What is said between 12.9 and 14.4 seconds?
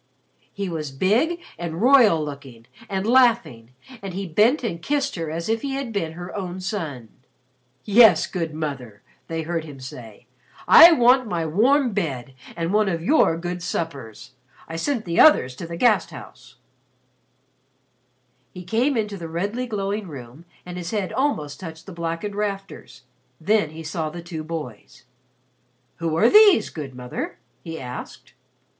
your good suppers.